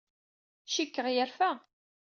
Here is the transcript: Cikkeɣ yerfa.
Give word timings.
Cikkeɣ 0.65 1.07
yerfa. 1.13 1.51